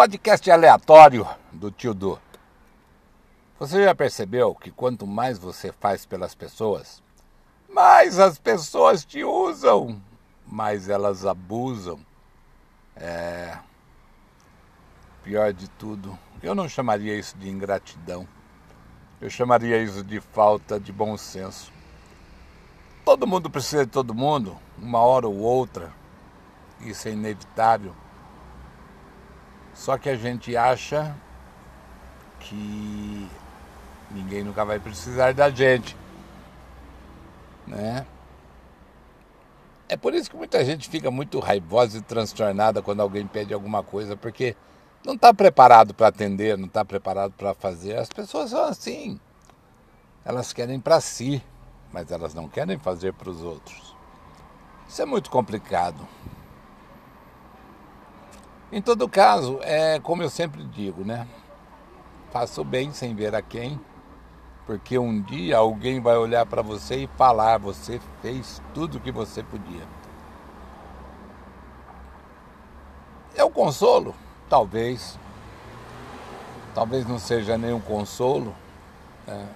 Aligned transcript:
Podcast 0.00 0.50
aleatório 0.50 1.28
do 1.52 1.70
tio 1.70 1.92
Du. 1.92 2.18
Você 3.58 3.84
já 3.84 3.94
percebeu 3.94 4.54
que 4.54 4.70
quanto 4.70 5.06
mais 5.06 5.38
você 5.38 5.72
faz 5.72 6.06
pelas 6.06 6.34
pessoas, 6.34 7.02
mais 7.68 8.18
as 8.18 8.38
pessoas 8.38 9.04
te 9.04 9.22
usam, 9.22 10.00
mais 10.46 10.88
elas 10.88 11.26
abusam. 11.26 12.00
É. 12.96 13.58
Pior 15.22 15.52
de 15.52 15.68
tudo, 15.68 16.18
eu 16.42 16.54
não 16.54 16.66
chamaria 16.66 17.14
isso 17.18 17.36
de 17.36 17.50
ingratidão. 17.50 18.26
Eu 19.20 19.28
chamaria 19.28 19.82
isso 19.82 20.02
de 20.02 20.18
falta 20.18 20.80
de 20.80 20.92
bom 20.92 21.14
senso. 21.18 21.70
Todo 23.04 23.26
mundo 23.26 23.50
precisa 23.50 23.84
de 23.84 23.92
todo 23.92 24.14
mundo, 24.14 24.56
uma 24.78 25.00
hora 25.00 25.28
ou 25.28 25.36
outra. 25.36 25.92
Isso 26.80 27.06
é 27.06 27.10
inevitável. 27.10 27.94
Só 29.80 29.96
que 29.96 30.10
a 30.10 30.14
gente 30.14 30.54
acha 30.54 31.16
que 32.38 33.26
ninguém 34.10 34.44
nunca 34.44 34.62
vai 34.62 34.78
precisar 34.78 35.32
da 35.32 35.48
gente. 35.48 35.96
Né? 37.66 38.04
É 39.88 39.96
por 39.96 40.12
isso 40.12 40.30
que 40.30 40.36
muita 40.36 40.62
gente 40.66 40.86
fica 40.86 41.10
muito 41.10 41.38
raivosa 41.38 41.96
e 41.96 42.02
transtornada 42.02 42.82
quando 42.82 43.00
alguém 43.00 43.26
pede 43.26 43.54
alguma 43.54 43.82
coisa, 43.82 44.14
porque 44.14 44.54
não 45.02 45.14
está 45.14 45.32
preparado 45.32 45.94
para 45.94 46.08
atender, 46.08 46.58
não 46.58 46.66
está 46.66 46.84
preparado 46.84 47.32
para 47.32 47.54
fazer. 47.54 47.96
As 47.96 48.10
pessoas 48.10 48.50
são 48.50 48.64
assim. 48.64 49.18
Elas 50.26 50.52
querem 50.52 50.78
para 50.78 51.00
si, 51.00 51.42
mas 51.90 52.12
elas 52.12 52.34
não 52.34 52.50
querem 52.50 52.78
fazer 52.78 53.14
para 53.14 53.30
os 53.30 53.40
outros. 53.40 53.96
Isso 54.86 55.00
é 55.00 55.06
muito 55.06 55.30
complicado. 55.30 56.06
Em 58.72 58.80
todo 58.80 59.08
caso, 59.08 59.58
é 59.62 59.98
como 59.98 60.22
eu 60.22 60.30
sempre 60.30 60.62
digo, 60.62 61.04
né? 61.04 61.26
Faça 62.30 62.60
o 62.60 62.64
bem 62.64 62.92
sem 62.92 63.14
ver 63.14 63.34
a 63.34 63.42
quem, 63.42 63.80
porque 64.64 64.96
um 64.96 65.20
dia 65.20 65.56
alguém 65.56 66.00
vai 66.00 66.16
olhar 66.16 66.46
para 66.46 66.62
você 66.62 67.04
e 67.04 67.10
falar: 67.16 67.58
você 67.58 68.00
fez 68.22 68.62
tudo 68.72 68.98
o 68.98 69.00
que 69.00 69.10
você 69.10 69.42
podia. 69.42 69.82
É 73.34 73.42
o 73.42 73.50
consolo? 73.50 74.14
Talvez. 74.48 75.18
Talvez 76.72 77.04
não 77.06 77.18
seja 77.18 77.58
nenhum 77.58 77.80
consolo, 77.80 78.54
né? 79.26 79.48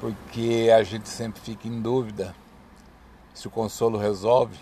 porque 0.00 0.68
a 0.74 0.82
gente 0.82 1.08
sempre 1.08 1.40
fica 1.40 1.68
em 1.68 1.80
dúvida 1.80 2.34
se 3.32 3.46
o 3.46 3.50
consolo 3.50 3.96
resolve. 3.96 4.58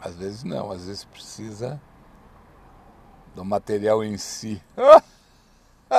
Às 0.00 0.16
vezes 0.16 0.44
não, 0.44 0.70
às 0.70 0.86
vezes 0.86 1.04
precisa 1.04 1.80
do 3.34 3.44
material 3.44 4.02
em 4.02 4.16
si. 4.16 4.62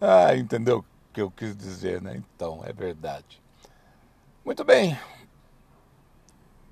ah, 0.00 0.36
entendeu 0.36 0.80
o 0.80 0.84
que 1.12 1.20
eu 1.20 1.30
quis 1.30 1.56
dizer, 1.56 2.02
né? 2.02 2.16
Então, 2.16 2.62
é 2.64 2.72
verdade. 2.72 3.40
Muito 4.44 4.64
bem. 4.64 4.98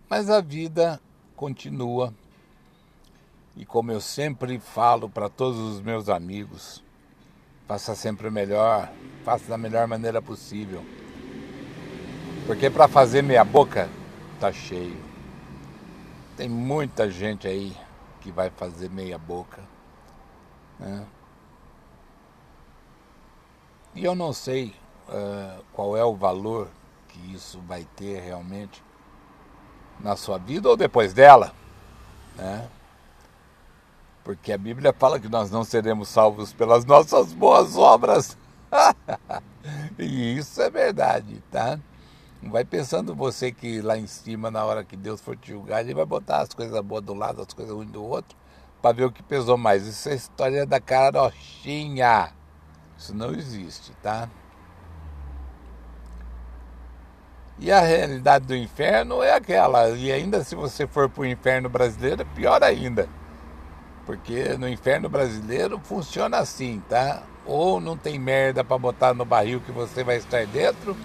Mas 0.09 0.31
a 0.31 0.41
vida 0.41 1.01
continua. 1.34 2.12
E 3.56 3.65
como 3.65 3.91
eu 3.91 4.00
sempre 4.00 4.59
falo 4.59 5.09
para 5.09 5.31
todos 5.31 5.59
os 5.59 5.81
meus 5.81 6.09
amigos, 6.11 6.84
faça 7.67 7.95
sempre 7.95 8.28
o 8.28 8.33
melhor, 8.33 8.93
faça 9.25 9.48
da 9.48 9.56
melhor 9.56 9.87
maneira 9.87 10.21
possível. 10.21 10.84
Porque 12.47 12.69
para 12.71 12.87
fazer 12.87 13.23
meia 13.23 13.45
boca, 13.45 13.89
tá 14.39 14.53
cheio. 14.53 15.16
Tem 16.37 16.48
muita 16.48 17.11
gente 17.11 17.48
aí 17.48 17.75
que 18.20 18.31
vai 18.31 18.51
fazer 18.51 18.91
meia 18.91 19.17
boca. 19.17 19.62
Né? 20.78 21.06
E 23.95 24.05
eu 24.05 24.15
não 24.15 24.33
sei 24.33 24.75
uh, 25.09 25.65
qual 25.72 25.97
é 25.97 26.05
o 26.05 26.15
valor 26.15 26.69
que 27.09 27.34
isso 27.34 27.59
vai 27.66 27.87
ter 27.97 28.21
realmente 28.21 28.84
na 29.99 30.15
sua 30.15 30.37
vida 30.37 30.69
ou 30.69 30.77
depois 30.77 31.15
dela. 31.15 31.55
Né? 32.37 32.69
Porque 34.22 34.53
a 34.53 34.59
Bíblia 34.59 34.93
fala 34.93 35.19
que 35.19 35.28
nós 35.28 35.50
não 35.50 35.65
seremos 35.65 36.09
salvos 36.09 36.53
pelas 36.53 36.84
nossas 36.84 37.33
boas 37.33 37.77
obras. 37.77 38.37
e 39.99 40.37
isso 40.37 40.60
é 40.60 40.69
verdade, 40.69 41.43
tá? 41.50 41.78
Vai 42.42 42.64
pensando 42.64 43.14
você 43.14 43.50
que 43.50 43.80
lá 43.80 43.97
em 43.97 44.06
cima, 44.06 44.50
na 44.50 44.64
hora 44.64 44.84
que 44.84 44.97
Deus 44.97 45.20
for 45.20 45.36
te 45.36 45.52
julgar, 45.52 45.80
ele 45.80 45.94
vai 45.94 46.04
botar 46.04 46.41
as 46.42 46.50
coisas 46.50 46.80
boas 46.82 47.02
do 47.02 47.14
lado, 47.14 47.42
as 47.42 47.52
coisas 47.52 47.74
ruins 47.74 47.91
do 47.91 48.04
outro, 48.04 48.36
para 48.80 48.94
ver 48.94 49.04
o 49.04 49.12
que 49.12 49.22
pesou 49.22 49.56
mais. 49.56 49.86
Isso 49.86 50.08
é 50.08 50.14
história 50.14 50.64
da 50.66 50.80
carochinha. 50.80 52.32
Isso 52.97 53.14
não 53.14 53.32
existe, 53.32 53.92
tá? 54.02 54.28
E 57.58 57.72
a 57.72 57.80
realidade 57.80 58.47
do 58.47 58.54
inferno 58.54 59.22
é 59.22 59.32
aquela. 59.32 59.88
E 59.91 60.12
ainda 60.12 60.44
se 60.44 60.54
você 60.54 60.86
for 60.86 61.08
para 61.08 61.22
o 61.22 61.26
inferno 61.26 61.68
brasileiro, 61.68 62.22
é 62.22 62.24
pior 62.24 62.62
ainda. 62.62 63.08
Porque 64.04 64.56
no 64.58 64.68
inferno 64.68 65.08
brasileiro 65.08 65.80
funciona 65.82 66.38
assim, 66.38 66.82
tá? 66.88 67.22
Ou 67.44 67.80
não 67.80 67.97
tem 67.97 68.18
merda 68.18 68.62
para 68.62 68.78
botar 68.78 69.14
no 69.14 69.24
barril 69.24 69.60
que 69.60 69.72
você 69.72 70.04
vai 70.04 70.16
estar 70.16 70.47
dentro, 70.47 70.97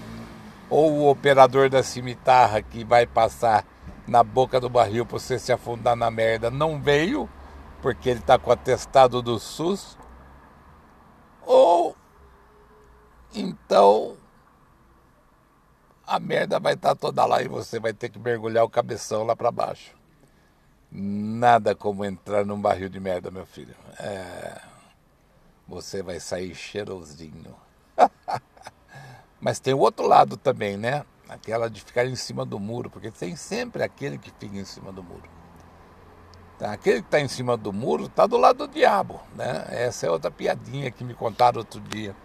ou 0.71 0.93
o 0.93 1.09
operador 1.09 1.69
da 1.69 1.83
cimitarra 1.83 2.61
que 2.61 2.85
vai 2.85 3.05
passar 3.05 3.65
na 4.07 4.23
boca 4.23 4.57
do 4.57 4.69
barril 4.69 5.05
para 5.05 5.19
você 5.19 5.37
se 5.37 5.51
afundar 5.51 5.97
na 5.97 6.09
merda 6.09 6.49
não 6.49 6.81
veio, 6.81 7.29
porque 7.81 8.09
ele 8.09 8.21
está 8.21 8.39
com 8.39 8.49
o 8.49 8.53
atestado 8.53 9.21
do 9.21 9.37
SUS, 9.37 9.97
ou 11.45 11.93
então 13.35 14.15
a 16.07 16.17
merda 16.19 16.57
vai 16.57 16.73
estar 16.73 16.89
tá 16.89 16.95
toda 16.95 17.25
lá 17.25 17.41
e 17.43 17.49
você 17.49 17.77
vai 17.77 17.93
ter 17.93 18.07
que 18.07 18.17
mergulhar 18.17 18.63
o 18.63 18.69
cabeção 18.69 19.25
lá 19.25 19.35
para 19.35 19.51
baixo. 19.51 19.93
Nada 20.89 21.75
como 21.75 22.05
entrar 22.05 22.45
num 22.45 22.59
barril 22.59 22.87
de 22.87 22.99
merda, 22.99 23.29
meu 23.29 23.45
filho. 23.45 23.75
É... 23.99 24.61
Você 25.67 26.01
vai 26.01 26.19
sair 26.19 26.53
cheirosinho. 26.55 27.55
Mas 29.41 29.59
tem 29.59 29.73
o 29.73 29.79
outro 29.79 30.07
lado 30.07 30.37
também, 30.37 30.77
né? 30.77 31.03
Aquela 31.27 31.69
de 31.69 31.81
ficar 31.81 32.05
em 32.05 32.15
cima 32.15 32.45
do 32.45 32.59
muro, 32.59 32.89
porque 32.89 33.09
tem 33.09 33.35
sempre 33.35 33.81
aquele 33.81 34.19
que 34.19 34.31
fica 34.39 34.55
em 34.55 34.65
cima 34.65 34.91
do 34.91 35.01
muro. 35.01 35.27
Tá? 36.59 36.73
Aquele 36.73 37.01
que 37.01 37.07
está 37.07 37.19
em 37.19 37.27
cima 37.27 37.57
do 37.57 37.73
muro 37.73 38.05
está 38.05 38.27
do 38.27 38.37
lado 38.37 38.67
do 38.67 38.73
diabo, 38.73 39.19
né? 39.35 39.65
Essa 39.69 40.05
é 40.05 40.11
outra 40.11 40.29
piadinha 40.29 40.91
que 40.91 41.03
me 41.03 41.15
contaram 41.15 41.57
outro 41.57 41.79
dia. 41.79 42.15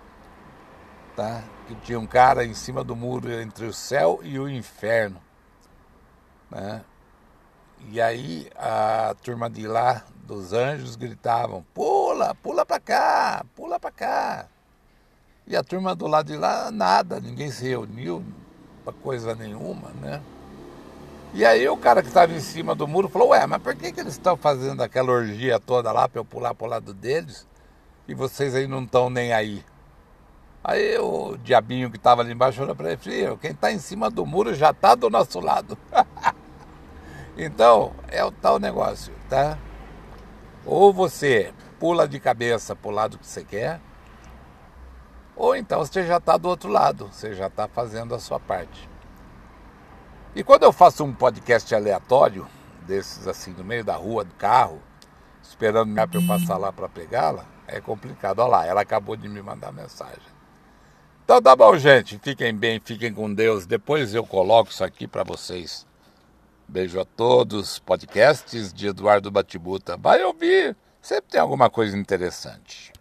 Tá? 1.16 1.42
Que 1.66 1.74
tinha 1.76 1.98
um 1.98 2.06
cara 2.06 2.44
em 2.44 2.52
cima 2.52 2.84
do 2.84 2.94
muro 2.94 3.32
entre 3.32 3.64
o 3.64 3.72
céu 3.72 4.20
e 4.22 4.38
o 4.38 4.46
inferno. 4.46 5.18
Né? 6.50 6.84
E 7.88 8.00
aí 8.00 8.50
a 8.56 9.14
turma 9.22 9.48
de 9.48 9.66
lá, 9.66 10.04
dos 10.24 10.52
anjos, 10.52 10.96
gritavam: 10.96 11.64
pula, 11.72 12.34
pula 12.34 12.66
para 12.66 12.80
cá, 12.80 13.46
pula 13.54 13.80
para 13.80 13.90
cá. 13.90 14.48
E 15.46 15.54
a 15.54 15.62
turma 15.62 15.94
do 15.94 16.08
lado 16.08 16.26
de 16.32 16.36
lá, 16.36 16.70
nada, 16.72 17.20
ninguém 17.20 17.50
se 17.50 17.68
reuniu 17.68 18.24
para 18.84 18.92
coisa 18.92 19.34
nenhuma, 19.34 19.90
né? 20.00 20.20
E 21.32 21.44
aí 21.44 21.68
o 21.68 21.76
cara 21.76 22.02
que 22.02 22.08
estava 22.08 22.32
em 22.32 22.40
cima 22.40 22.74
do 22.74 22.88
muro 22.88 23.08
falou, 23.08 23.28
ué, 23.28 23.46
mas 23.46 23.62
por 23.62 23.76
que, 23.76 23.92
que 23.92 24.00
eles 24.00 24.14
estão 24.14 24.36
fazendo 24.36 24.82
aquela 24.82 25.12
orgia 25.12 25.60
toda 25.60 25.92
lá 25.92 26.08
para 26.08 26.20
eu 26.20 26.24
pular 26.24 26.54
para 26.54 26.66
o 26.66 26.70
lado 26.70 26.94
deles 26.94 27.46
e 28.08 28.14
vocês 28.14 28.54
aí 28.54 28.66
não 28.66 28.82
estão 28.82 29.08
nem 29.08 29.32
aí? 29.32 29.64
Aí 30.64 30.98
o 30.98 31.36
diabinho 31.36 31.90
que 31.90 31.96
estava 31.96 32.22
ali 32.22 32.32
embaixo 32.32 32.58
falou 32.58 32.74
para 32.74 32.88
ele, 32.88 32.96
filho, 32.96 33.38
quem 33.38 33.52
está 33.52 33.70
em 33.70 33.78
cima 33.78 34.10
do 34.10 34.26
muro 34.26 34.52
já 34.52 34.70
está 34.70 34.96
do 34.96 35.08
nosso 35.08 35.38
lado. 35.38 35.78
então, 37.38 37.92
é 38.08 38.24
o 38.24 38.32
tal 38.32 38.58
negócio, 38.58 39.12
tá? 39.28 39.56
Ou 40.64 40.92
você 40.92 41.52
pula 41.78 42.08
de 42.08 42.18
cabeça 42.18 42.74
para 42.74 42.90
o 42.90 42.94
lado 42.94 43.18
que 43.18 43.26
você 43.26 43.44
quer, 43.44 43.80
ou 45.36 45.54
então 45.54 45.80
você 45.80 46.04
já 46.04 46.16
está 46.16 46.36
do 46.36 46.48
outro 46.48 46.70
lado, 46.70 47.08
você 47.12 47.34
já 47.34 47.46
está 47.46 47.68
fazendo 47.68 48.14
a 48.14 48.18
sua 48.18 48.40
parte. 48.40 48.88
E 50.34 50.42
quando 50.42 50.64
eu 50.64 50.72
faço 50.72 51.04
um 51.04 51.12
podcast 51.12 51.74
aleatório, 51.74 52.46
desses 52.86 53.28
assim, 53.28 53.52
no 53.52 53.64
meio 53.64 53.84
da 53.84 53.94
rua, 53.94 54.24
do 54.24 54.34
carro, 54.34 54.80
esperando 55.42 55.94
para 55.94 56.18
eu 56.18 56.26
passar 56.26 56.56
lá 56.56 56.72
para 56.72 56.88
pegá-la, 56.88 57.44
é 57.66 57.80
complicado. 57.80 58.40
Olha 58.40 58.48
lá, 58.48 58.66
ela 58.66 58.80
acabou 58.80 59.16
de 59.16 59.28
me 59.28 59.42
mandar 59.42 59.72
mensagem. 59.72 60.36
Então 61.24 61.42
tá 61.42 61.56
bom, 61.56 61.76
gente. 61.76 62.18
Fiquem 62.18 62.54
bem, 62.54 62.80
fiquem 62.82 63.12
com 63.12 63.32
Deus. 63.32 63.66
Depois 63.66 64.14
eu 64.14 64.24
coloco 64.24 64.70
isso 64.70 64.84
aqui 64.84 65.08
para 65.08 65.24
vocês. 65.24 65.86
Beijo 66.68 67.00
a 67.00 67.04
todos. 67.04 67.78
Podcasts 67.80 68.72
de 68.72 68.88
Eduardo 68.88 69.30
Batibuta. 69.30 69.96
Vai 69.96 70.22
ouvir. 70.22 70.76
Sempre 71.02 71.30
tem 71.30 71.40
alguma 71.40 71.68
coisa 71.68 71.96
interessante. 71.96 72.92